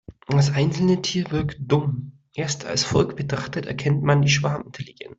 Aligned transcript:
Das 0.27 0.51
einzelne 0.51 1.03
Tier 1.03 1.29
wirkt 1.29 1.57
dumm, 1.59 2.17
erst 2.33 2.65
als 2.65 2.83
Volk 2.83 3.15
betrachtet 3.17 3.67
erkennt 3.67 4.01
man 4.01 4.23
die 4.23 4.29
Schwarmintelligenz. 4.29 5.09